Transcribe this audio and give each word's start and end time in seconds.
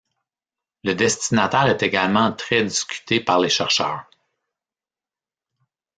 Le 0.83 0.95
destinataire 0.95 1.67
est 1.67 1.83
également 1.83 2.33
très 2.33 2.63
discuté 2.63 3.19
par 3.19 3.39
les 3.39 3.49
chercheurs. 3.49 4.07